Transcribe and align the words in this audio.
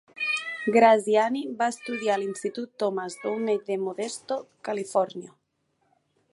Graziani 0.75 1.43
va 1.59 1.67
estudiar 1.73 2.15
a 2.15 2.17
l'Institut 2.23 2.73
Thomas 2.85 3.19
Downey 3.27 3.63
de 3.69 3.79
Modesto, 3.85 4.41
Califòrnia. 4.71 5.35